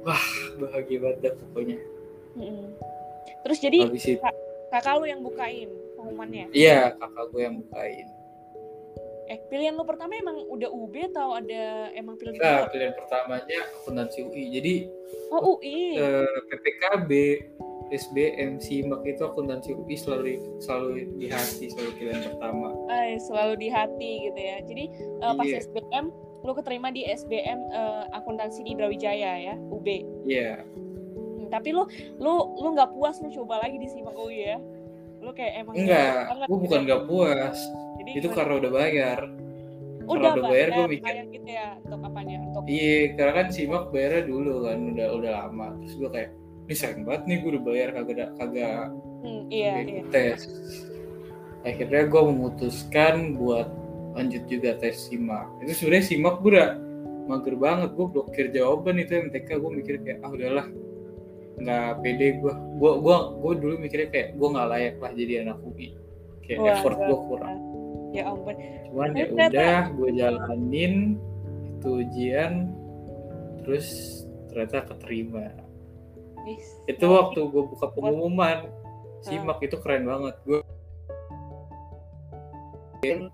[0.00, 0.24] wah
[0.58, 1.78] bahagia banget dah pokoknya
[2.32, 2.68] Mm-mm.
[3.40, 4.20] Terus jadi itu
[4.70, 6.46] kakak lu yang bukain pengumumannya?
[6.50, 8.06] iya kakak gue yang bukain
[9.26, 12.70] Eh pilihan lu pertama emang udah UB atau ada emang pilihan Nah, kedua?
[12.70, 14.44] pilihan pertamanya akuntansi UI.
[14.50, 14.74] Jadi
[15.30, 15.94] Oh UI.
[15.96, 17.10] eh, PPKB,
[17.88, 22.74] SBM, SIMAK itu akuntansi UI selalu selalu di hati selalu pilihan pertama.
[22.88, 24.56] Ay, selalu di hati gitu ya.
[24.60, 25.62] Jadi eh, pas Iya.
[25.62, 26.06] SBM
[26.40, 29.86] lu keterima di SBM eh, akuntansi di Brawijaya ya, UB.
[30.24, 30.64] Iya,
[31.10, 31.84] Hmm, tapi lu
[32.16, 34.58] lu lu nggak puas lu coba lagi di SIMAK UI ya?
[35.18, 37.58] Lu kayak emang enggak, gue bukan nggak puas.
[37.98, 38.36] Jadi Itu gimana?
[38.36, 39.18] karena udah bayar.
[40.02, 41.04] udah, udah bayar, gua bayar, mikir.
[41.04, 42.36] bayar gitu ya untuk apanya?
[42.42, 45.66] Untuk Iya, karena kan SIMAK bayarnya dulu kan udah udah lama.
[45.78, 46.30] Terus gue kayak,
[46.64, 48.86] ini sayang banget nih gue udah bayar kagak kagak
[49.20, 50.02] Hmm, iya iya.
[50.08, 50.40] tes.
[51.60, 53.68] Akhirnya gue memutuskan buat
[54.14, 55.66] lanjut juga tes SIMAK.
[55.66, 56.70] Itu sebenarnya SIMAK gue udah
[57.30, 57.90] mager banget.
[57.94, 59.48] Gue blokir jawaban itu MTK.
[59.58, 60.66] Gue mikir kayak ah udahlah
[61.60, 62.54] nggak pede gue.
[62.80, 65.88] Gue gua gue dulu mikirnya kayak gue nggak layak lah jadi anak UI.
[66.46, 67.56] Kayak Wah, effort gue kurang.
[68.10, 68.54] Ya ampun.
[68.90, 70.94] Cuman ya udah gue jalanin
[71.80, 72.52] itu ujian
[73.62, 73.86] terus
[74.50, 75.54] ternyata keterima.
[76.48, 78.66] Is, Itu waktu gue buka pengumuman
[79.22, 80.34] SIMAK itu keren banget.
[80.48, 80.60] Gue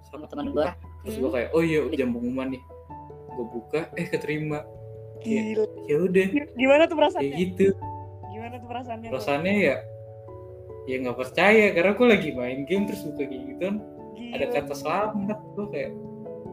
[0.05, 2.63] sama teman gua terus gue kayak oh iya jam pengumuman nih
[3.29, 4.63] gue buka eh keterima
[5.19, 5.65] Gila.
[5.85, 7.35] ya udah Gimana tuh kayak perasaannya?
[7.37, 7.67] gitu
[8.29, 9.09] Gimana tuh perasaannya?
[9.11, 9.77] perasaannya ya
[10.87, 13.77] ya nggak percaya karena gue lagi main game terus buka kayak gitu kan
[14.15, 14.33] Gila.
[14.33, 15.93] ada kata selamat gue kayak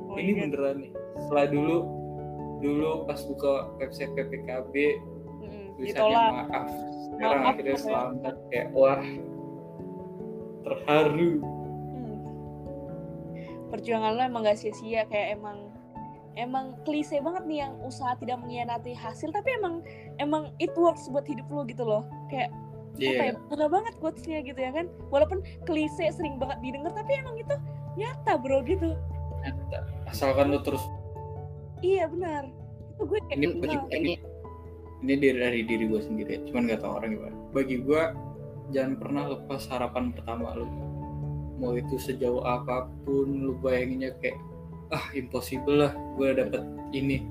[0.05, 0.45] Oh, ini iya.
[0.45, 1.77] beneran nih setelah dulu
[2.59, 4.73] dulu pas buka website PPKB
[5.43, 6.69] Mm, tulisannya maaf
[7.09, 7.79] sekarang Maaf, akhirnya ya.
[7.79, 9.01] selamat kayak wah
[10.63, 11.62] terharu Hmm.
[13.73, 15.73] Perjuangan lo emang gak sia-sia kayak emang
[16.37, 19.81] emang klise banget nih yang usaha tidak mengkhianati hasil tapi emang
[20.21, 22.05] emang it works buat hidup lo gitu loh.
[22.29, 22.53] Kayak
[22.93, 24.85] apa iya ya bener banget quotesnya gitu ya kan.
[25.09, 27.55] Walaupun klise sering banget didengar tapi emang itu
[27.97, 28.93] nyata bro gitu.
[29.41, 29.79] Nyata.
[30.07, 30.85] asalkan lu terus
[31.81, 32.45] iya benar.
[32.93, 34.13] Itu gue kayak ini "Ah, bagi ini
[35.03, 37.35] ini dari, dari diri gue sendiri ya, cuman gak tau orang gimana.
[37.51, 38.01] Bagi gue
[38.71, 40.69] jangan pernah lepas harapan pertama lu
[41.61, 44.37] mau itu sejauh apa pun lu bayanginnya kayak
[44.93, 46.61] ah impossible lah gue dapet
[46.93, 47.25] ini.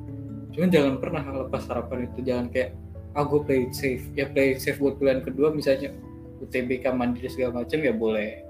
[0.52, 2.76] Cuman jangan pernah lepas harapan itu jangan kayak
[3.14, 4.04] ah gue play it safe.
[4.18, 5.94] Ya play it safe buat pilihan kedua misalnya
[6.42, 8.42] UTBK mandiri segala macam ya boleh.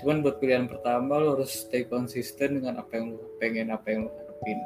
[0.00, 4.08] Cuman buat pilihan pertama lo harus stay konsisten dengan apa yang lo pengen apa yang
[4.08, 4.58] lo harapin.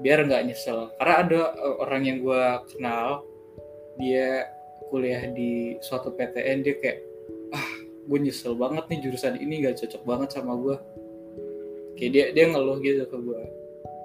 [0.00, 0.92] Biar nggak nyesel.
[1.00, 3.24] Karena ada uh, orang yang gue kenal
[4.00, 4.50] dia
[4.90, 6.98] kuliah di suatu PTN dia kayak
[8.04, 10.76] gue nyesel banget nih jurusan ini gak cocok banget sama gue.
[11.96, 13.42] Kayak dia dia ngeluh gitu ke gue.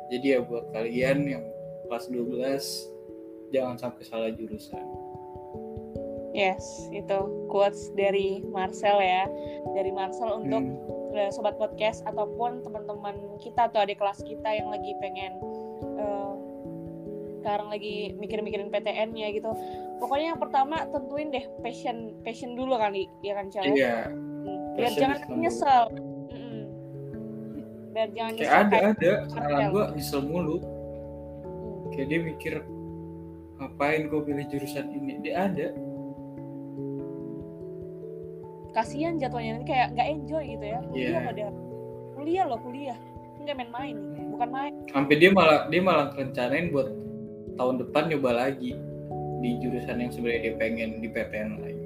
[0.10, 1.44] Jadi ya buat kalian yang
[1.90, 4.82] kelas 12 jangan sampai salah jurusan.
[6.32, 6.62] Yes
[6.94, 9.26] itu quotes dari Marcel ya.
[9.74, 10.64] Dari Marcel untuk
[11.10, 11.34] Hmm.
[11.34, 15.42] sobat podcast ataupun teman-teman kita atau adik kelas kita yang lagi pengen
[15.98, 16.29] eh,
[17.40, 19.50] sekarang lagi mikir-mikirin PTN-nya gitu.
[19.98, 23.64] Pokoknya yang pertama tentuin deh passion passion dulu kali ya kan Cel?
[23.70, 25.84] iya Hmm, Biar passion jangan nyesel.
[26.30, 26.62] Mm-mm.
[27.90, 29.70] Biar jangan kayak nyesel ada ada kenalan Marcel.
[29.70, 31.90] gue nyesel mulu Hmm.
[31.92, 32.54] kayak dia mikir
[33.56, 35.68] ngapain gue pilih jurusan ini dia ada
[38.70, 41.20] kasihan jatuhnya nanti kayak nggak enjoy gitu ya kuliah Iya.
[41.26, 41.46] pada
[42.14, 42.98] kuliah loh kuliah
[43.40, 43.96] nggak main-main
[44.30, 46.88] bukan main sampai dia malah dia malah rencanain buat
[47.60, 48.80] tahun depan nyoba lagi
[49.40, 51.86] di jurusan yang sebenarnya dia pengen di PTN lagi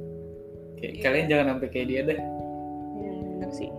[0.78, 1.02] kayak Iya.
[1.02, 2.20] kalian jangan sampai kayak dia deh
[2.94, 3.70] Hmm, bener sih.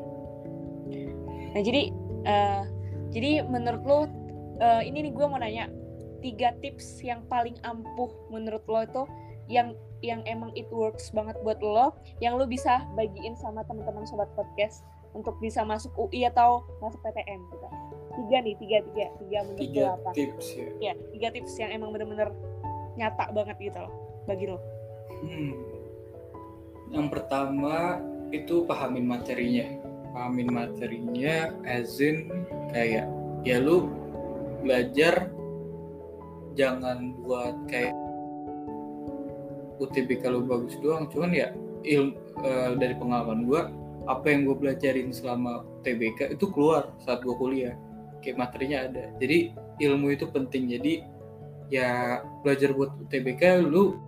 [1.55, 1.83] Nah jadi,
[2.27, 2.63] eh,
[3.15, 3.99] jadi menurut lo,
[4.59, 5.71] eh, ini nih gue mau nanya
[6.19, 9.03] tiga tips yang paling ampuh menurut lo itu
[9.47, 14.29] yang yang emang it works banget buat lo, yang lo bisa bagiin sama teman-teman sobat
[14.35, 14.83] podcast
[15.15, 17.69] untuk bisa masuk UI atau masuk PTN gitu.
[18.15, 20.11] Tiga nih, tiga tiga tiga menurut tiga apa?
[20.15, 22.31] tips ya Ya, tiga tips yang emang bener-bener
[22.95, 23.93] nyata banget gitu loh
[24.25, 24.59] bagi lo.
[25.27, 25.53] Hmm.
[26.95, 27.99] Yang pertama
[28.31, 29.67] itu pahamin materinya.
[30.15, 32.31] Pahamin materinya as in
[32.71, 33.11] kayak
[33.43, 33.91] ya lu
[34.63, 35.29] belajar
[36.55, 37.93] jangan buat kayak
[39.83, 41.11] UTBK lu bagus doang.
[41.11, 41.51] Cuman ya
[41.83, 42.15] ilmu
[42.79, 43.69] dari pengalaman gua
[44.05, 47.75] apa yang gue belajarin selama UTBK itu keluar saat gua kuliah.
[48.25, 49.05] Kayak materinya ada.
[49.21, 49.53] Jadi
[49.85, 50.73] ilmu itu penting.
[50.73, 51.05] Jadi
[51.69, 54.01] ya belajar buat UTBK lu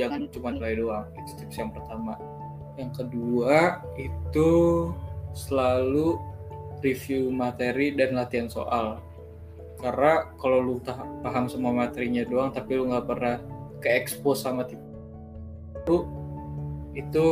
[0.00, 1.06] jangan cuma nilai doang.
[1.12, 2.16] Itu tips yang pertama.
[2.80, 4.50] Yang kedua itu
[5.36, 6.16] selalu
[6.80, 9.04] review materi dan latihan soal.
[9.78, 10.74] Karena kalau lu
[11.20, 13.36] paham semua materinya doang tapi lu nggak pernah
[13.84, 14.80] ke expose sama tip
[15.84, 16.08] itu
[16.96, 17.26] itu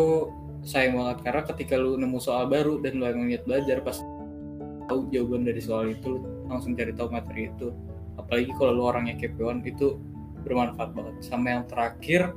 [0.62, 1.18] sayang banget.
[1.24, 3.96] Karena ketika lu nemu soal baru dan lu emang niat belajar pas
[4.88, 7.70] tahu jawaban dari soal itu langsung cari tahu materi itu.
[8.18, 9.98] Apalagi kalau lu orangnya kepoan itu
[10.42, 11.14] bermanfaat banget.
[11.24, 12.34] Sama yang terakhir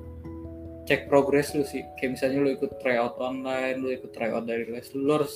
[0.86, 1.84] cek progres lu sih.
[1.98, 5.34] Kayak misalnya lu ikut tryout online lu ikut tryout dari les lu harus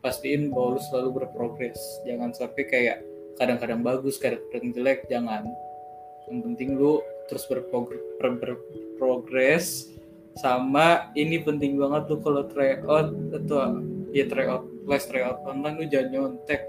[0.00, 1.80] pastiin bahwa lu selalu berprogres.
[2.08, 2.98] Jangan sampai kayak
[3.36, 5.44] kadang-kadang bagus kadang-kadang jelek jangan.
[6.26, 6.98] Yang penting lu
[7.30, 9.66] terus berprogres, berprogres
[10.36, 13.80] sama ini penting banget lu kalau tryout atau
[14.16, 15.38] ya tryout les tryout.
[15.44, 16.62] Online lu jangan nyontek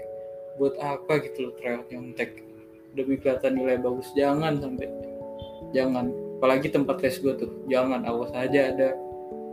[0.60, 2.44] buat apa gitu lu tryout nyontek.
[2.92, 4.88] Demi kelihatan nilai bagus jangan sampai.
[5.72, 6.12] Jangan.
[6.38, 8.04] Apalagi tempat les gue tuh jangan.
[8.04, 8.92] Awas aja ada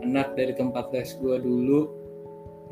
[0.03, 2.03] anak dari tempat les gue dulu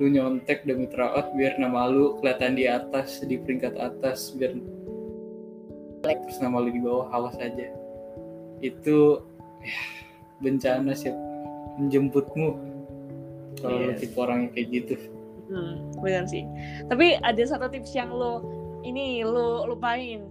[0.02, 4.58] lu nyontek demi tryout biar nama lu kelihatan di atas di peringkat atas biar
[6.02, 7.72] terus nama lu di bawah awas aja.
[8.60, 9.22] Itu
[9.62, 9.80] ya,
[10.42, 11.14] bencana sih.
[11.80, 12.74] Menjemputmu.
[13.62, 14.02] Kalau Yes.
[14.02, 14.94] tipe orang yang kayak gitu
[15.44, 16.48] Hmm, benar sih.
[16.88, 18.44] Tapi ada satu tips yang lo
[18.82, 20.24] ini lo lupain.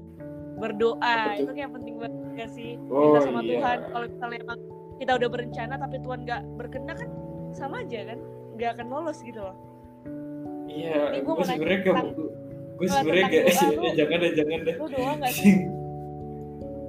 [0.52, 1.42] Berdoa tuh?
[1.42, 2.78] itu kayak penting banget gak sih?
[2.86, 3.58] Oh, minta sama iya.
[3.58, 3.78] Tuhan.
[3.90, 4.58] Kalau misalnya emang
[4.96, 7.10] kita udah berencana tapi Tuhan nggak berkenan kan
[7.50, 8.18] sama aja kan?
[8.54, 9.56] Nggak akan lolos gitu loh.
[10.64, 12.14] Iya gue sebenarnya gak tentang-
[12.72, 14.74] gue sebenarnya tentang gak lu- jangan deh jangan deh.
[14.78, 15.54] Lu doa nggak sih?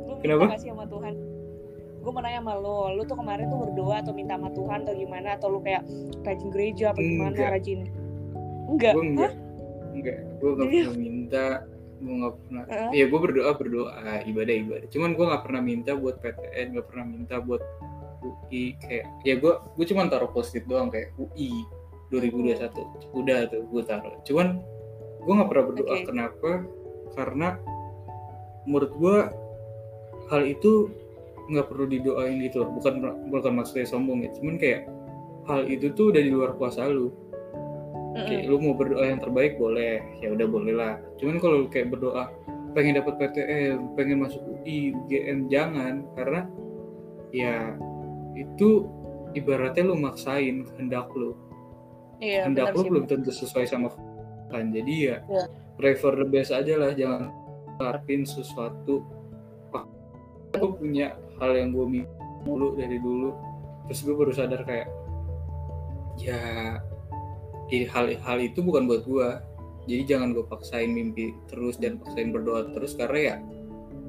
[0.05, 0.43] Lu Kenapa?
[0.45, 1.13] nggak sih sama Tuhan?
[2.03, 4.93] Gue mau nanya sama lo lu tuh kemarin tuh berdoa atau minta sama Tuhan atau
[4.93, 5.27] gimana?
[5.33, 5.81] Atau lu kayak
[6.21, 7.51] rajin gereja apa gimana Enggak.
[7.57, 7.79] rajin
[8.73, 8.93] enggak.
[8.93, 9.31] Gue enggak.
[9.31, 9.33] Hah?
[9.93, 10.17] enggak.
[10.41, 10.83] Gue gak Iya.
[10.83, 11.45] pernah minta
[12.03, 12.89] gue gak pernah Heeh.
[12.91, 13.93] Iya gue berdoa berdoa
[14.27, 14.87] ibadah ibadah.
[14.91, 17.61] Cuman gue gak pernah minta buat PTN gak pernah minta buat
[18.23, 21.63] UI kayak ya gue gue cuma taruh post-it doang kayak UI
[22.11, 24.15] 2021 udah tuh gue taruh.
[24.27, 24.59] Cuman
[25.23, 25.93] gue gak pernah berdoa.
[25.95, 26.05] Oke.
[26.07, 26.51] kenapa?
[27.15, 27.47] Karena
[28.65, 29.15] menurut gue
[30.31, 30.87] hal itu
[31.43, 32.71] nggak perlu didoain gitu loh.
[32.79, 32.93] Bukan
[33.31, 34.31] bukan maksudnya sombong ya.
[34.39, 34.87] Cuman kayak
[35.47, 37.11] hal itu tuh udah di luar kuasa lu
[38.13, 40.93] Oke, lu mau berdoa yang terbaik boleh, ya udah boleh lah.
[41.17, 42.29] Cuman kalau lu kayak berdoa
[42.77, 46.45] pengen dapat PTN, pengen masuk UI, UGM jangan karena
[47.33, 47.73] ya
[48.37, 48.85] itu
[49.33, 51.33] ibaratnya lu maksain kehendak lu.
[52.21, 53.89] iya kehendak benar lu sih belum tentu sesuai sama
[54.53, 54.69] kan.
[54.69, 55.43] Jadi ya Iya.
[55.81, 57.33] pray for the best aja lah, jangan
[57.81, 59.01] ngarepin sesuatu.
[60.53, 62.05] Aku punya hal yang gue
[62.45, 63.33] mulu dari dulu,
[63.89, 64.85] terus gue baru sadar kayak
[66.21, 66.77] ya
[67.71, 69.29] i- hal hal itu bukan buat gua.
[69.83, 73.35] Jadi jangan gue paksain mimpi terus dan paksain berdoa terus karena ya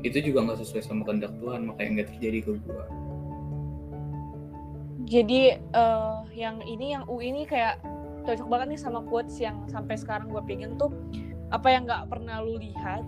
[0.06, 2.84] itu juga nggak sesuai sama kehendak Tuhan makanya nggak terjadi ke gua.
[5.04, 7.82] Jadi eh, yang ini yang UI ini kayak
[8.24, 10.88] cocok banget nih sama quotes yang sampai sekarang gue pegang tuh
[11.52, 13.04] apa yang nggak pernah lu lihat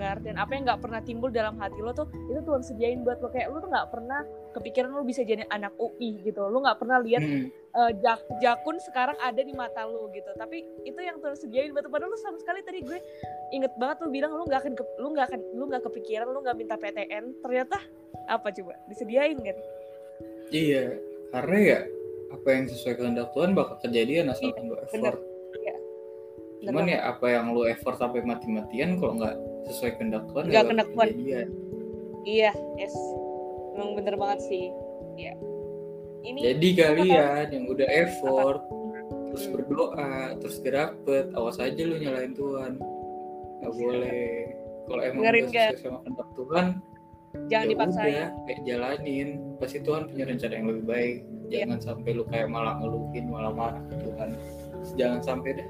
[0.00, 3.20] Gar, dan apa yang nggak pernah timbul dalam hati lo tuh itu Tuhan sediain buat
[3.20, 3.28] lo.
[3.28, 4.24] Kayak lo tuh nggak pernah
[4.56, 6.48] kepikiran lo bisa jadi anak UI gitu.
[6.48, 10.32] Lo nggak pernah lihat Hmm, eh, jak jakun sekarang ada di mata lo gitu.
[10.40, 11.92] Tapi itu yang Tuhan sediain buat lo.
[11.92, 12.96] padahal lo sama sekali tadi gue
[13.52, 16.40] inget banget lo bilang lo nggak akan ke, lo nggak akan lo nggak kepikiran lo
[16.40, 17.76] nggak minta PTN ternyata
[18.24, 18.72] apa coba?
[18.88, 19.56] Disediain kan?
[20.48, 20.96] Iya
[21.30, 21.78] karena ya
[22.32, 24.96] apa yang sesuai kehendak Tuhan bakal kejadian asalkan lu effort.
[24.96, 25.30] Bener
[26.60, 27.00] cuman banget.
[27.00, 30.88] ya apa yang lu effort sampai mati-matian kalau nggak sesuai kehendak Tuhan Nggak nggak kehendak
[30.88, 31.08] bakal Tuhan.
[31.16, 31.48] kejadian
[32.20, 32.94] Iya, yes.
[33.72, 34.68] Emang bener banget sih.
[36.20, 38.60] ini Jadi kalian yang udah effort,
[39.32, 39.52] terus Hmm.
[39.56, 42.76] berdoa, terus gak dapet, awas aja lu nyalain Tuhan.
[43.60, 44.28] Gak boleh.
[44.84, 46.66] Kalau emang Dengerin, udah sesuai sama kehendak Tuhan,
[47.48, 49.28] jangan ya dipaksain udah, kayak jalanin.
[49.56, 51.16] Pasti Tuhan punya rencana yang lebih baik.
[51.48, 51.58] Iya.
[51.64, 54.28] Jangan sampai lu kayak malah ngeluhin, malah marah ke Tuhan.
[55.00, 55.68] Jangan sampai deh.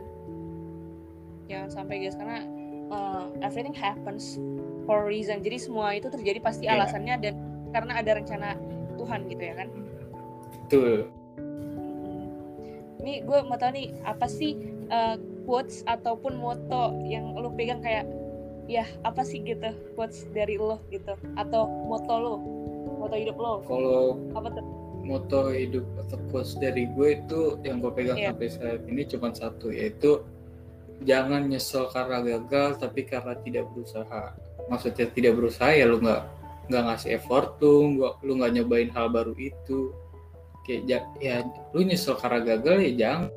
[1.46, 2.46] jangan sampai guys karena
[2.90, 4.36] uh, everything happens
[4.84, 6.76] for a reason jadi semua itu terjadi pasti Iya.
[6.78, 7.34] alasannya dan
[7.70, 8.48] karena ada rencana
[8.94, 9.68] Tuhan gitu ya kan
[10.66, 11.10] Betul.
[11.34, 12.30] Hmm.
[13.00, 14.54] Ini gue mau tahu nih apa sih
[14.86, 18.06] uh, quotes ataupun moto yang lo pegang kayak
[18.66, 22.34] ya apa sih gitu quotes dari lo gitu atau moto lo
[22.98, 24.66] moto hidup lo Kalau apa tuh
[25.00, 28.30] moto hidup atau quotes dari gue itu yang gue pegang Iya.
[28.30, 30.22] sampai saat ini cuma satu yaitu
[31.04, 34.36] jangan nyesel karena gagal tapi karena tidak berusaha.
[34.68, 36.22] Maksudnya tidak berusaha ya lu nggak
[36.70, 39.92] nggak ngasih effort lu nggak lu nggak nyobain hal baru itu.
[40.68, 43.32] Kayak ya lu nyesel karena gagal ya jangan.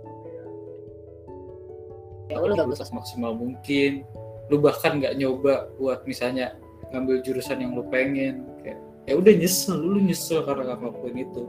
[2.27, 2.91] Ya lu udah berusaha.
[2.91, 4.03] Maksimal mungkin.
[4.51, 6.59] Lu bahkan nggak nyoba buat misalnya
[6.91, 11.43] ngambil jurusan yang lu pengen kayak ya udah nyesel lu nyesel karena gak ngelakuin itu.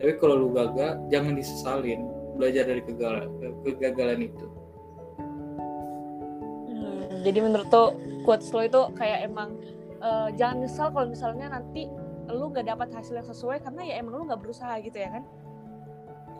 [0.00, 2.00] Tapi kalau lu gagal jangan disesalin
[2.38, 3.28] belajar dari kegagalan
[3.66, 4.59] kegagalan itu
[6.80, 7.84] Hmm, jadi menurut lo
[8.24, 9.60] quotes lo itu kayak emang
[10.00, 11.84] uh, jangan nyesal kalau misalnya nanti
[12.30, 15.24] lu gak dapat hasil yang sesuai karena ya emang lu gak berusaha gitu ya kan?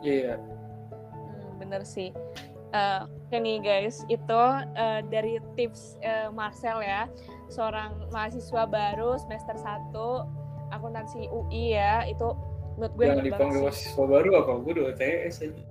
[0.01, 0.33] Iya.
[0.39, 2.09] Hmm, bener sih.
[2.71, 4.43] Eh, Oke nih guys, itu
[4.75, 7.07] eh, dari tips eh, Marcel ya,
[7.51, 9.91] seorang mahasiswa baru semester 1
[10.71, 12.27] akuntansi UI ya, itu
[12.79, 14.51] menurut gue jangan dipanggil mahasiswa baru apa?
[14.63, 15.63] Gue udah UTS aja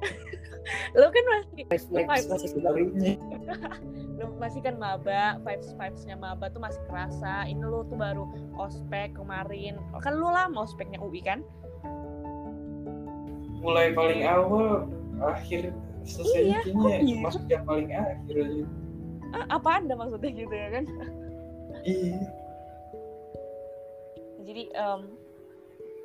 [0.92, 2.50] Lu kan masih, flags masih
[4.42, 7.44] masih kan maba, vibes vibesnya maba tuh masih kerasa.
[7.48, 8.24] Ini lu tuh baru
[8.56, 11.40] ospek kemarin, kan lu lama ospeknya UI kan?
[13.60, 14.88] mulai paling awal
[15.20, 15.68] akhir
[16.08, 17.20] selesai Iya, kayaknya gitu?
[17.20, 18.64] masuk yang paling akhir aja
[19.30, 20.84] Ah, apa anda maksudnya gitu ya kan?
[21.86, 22.18] iya
[24.42, 25.00] jadi em,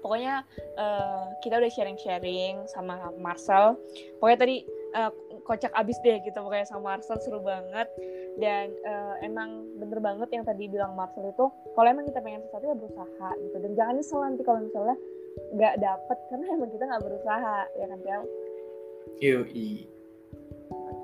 [0.06, 0.46] pokoknya
[0.78, 3.74] eh, kita udah sharing-sharing sama Marcel
[4.22, 4.62] pokoknya tadi
[4.94, 7.90] eh, kocak abis deh gitu pokoknya sama Marcel seru banget
[8.38, 12.70] dan eh, emang bener banget yang tadi bilang Marcel itu kalau emang kita pengen sesuatu
[12.70, 14.98] ya berusaha gitu dan jangan nyesel nanti kalau misalnya
[15.58, 18.24] nggak dapet karena emang kita nggak berusaha ya kan Tel?
[19.26, 19.90] yoi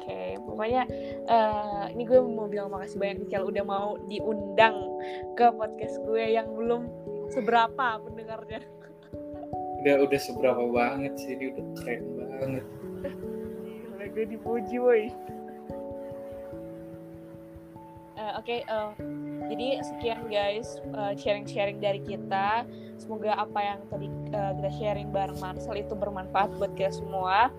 [0.02, 0.90] Oke, pokoknya
[1.30, 4.82] eh, ini gue mau bilang makasih banyak nih udah mau diundang
[5.38, 6.90] ke podcast gue yang belum
[7.30, 8.66] seberapa pendengarnya.
[9.82, 12.66] Udah udah seberapa banget sih ini udah keren banget
[14.02, 15.04] Gila, gue dipuji woi.
[18.18, 18.90] Eh, Oke, eh,
[19.50, 22.66] jadi sekian guys eh, sharing-sharing dari kita.
[23.02, 27.50] Semoga apa yang tadi eh, kita sharing bareng Marcel itu bermanfaat buat kita semua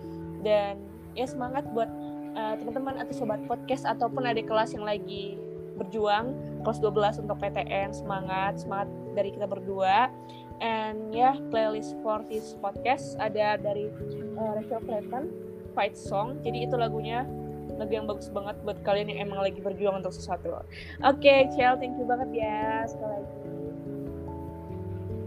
[0.46, 0.78] dan
[1.18, 1.90] ya semangat buat
[2.38, 5.38] eh, teman-teman atau sobat podcast ataupun adik kelas yang lagi
[5.78, 10.12] berjuang kelas 12 untuk PTN semangat semangat dari kita berdua
[10.60, 15.24] and ya playlist for this podcast ada dari eh, Rachel Clayton
[15.72, 16.42] Fight Song.
[16.44, 17.24] Jadi itu lagunya
[17.78, 20.52] lagu yang bagus banget buat kalian yang emang lagi berjuang untuk sesuatu.
[21.00, 23.36] Oke, Chel, thank you banget ya sekali lagi.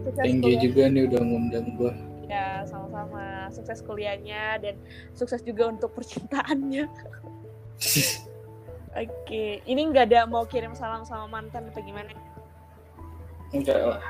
[0.06, 1.92] Sukses thank you kuliah- juga nih udah ngundang gua
[2.26, 3.46] Ya, sama-sama.
[3.54, 4.74] Sukses kuliahnya dan
[5.14, 6.90] sukses juga untuk percintaannya.
[8.96, 12.10] Oke, ini nggak ada mau kirim salam sama mantan apa gimana?
[13.54, 14.02] enggak lah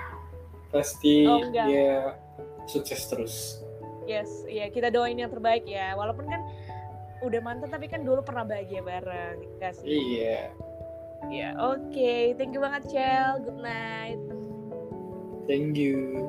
[0.77, 1.67] pasti Oh, enggak.
[1.67, 2.21] dia
[2.69, 3.35] sukses terus
[4.07, 5.91] Yes, ya kita doain yang terbaik ya.
[5.99, 6.39] Walaupun kan
[7.27, 9.89] udah mantan tapi kan dulu pernah bahagia bareng, ya sih?
[9.89, 10.53] iya
[11.27, 12.39] Ya, oke.
[12.39, 13.43] Thank you banget, Chel.
[13.43, 14.21] Good night.
[15.51, 16.23] thank you